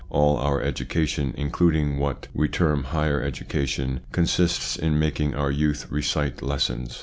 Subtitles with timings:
[0.09, 6.41] All our education, including what "we term higher education, consists in making our youth recite
[6.41, 6.99] lessons.